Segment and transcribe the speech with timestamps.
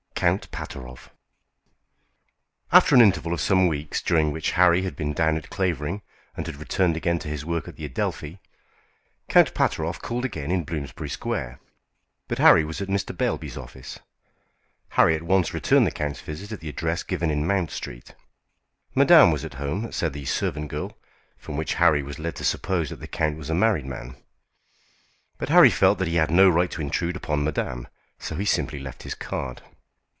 [0.23, 2.77] COUNT PATEROFF AND HIS SISTER.
[2.77, 6.03] After an interval of some weeks, during which Harry had been down at Clavering
[6.37, 8.37] and had returned again to his work at the Adelphi,
[9.29, 11.59] Count Pateroff called again in Bloomsbury Square;
[12.27, 13.17] but Harry was at Mr.
[13.17, 13.97] Beilby's office.
[14.89, 18.13] Harry at once returned the count's visit at the address given in Mount Street.
[18.93, 20.95] Madame was at home, said the servant girl,
[21.39, 24.15] from which Harry was led to suppose that the count was a married man;
[25.39, 27.87] but Harry felt that he had no right to intrude upon madame,
[28.19, 29.63] so he simply left his card.